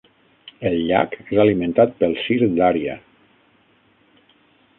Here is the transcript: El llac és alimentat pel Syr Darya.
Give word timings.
El 0.69 0.77
llac 0.91 1.13
és 1.25 1.29
alimentat 1.43 1.93
pel 2.01 2.17
Syr 2.25 2.41
Darya. 2.63 2.97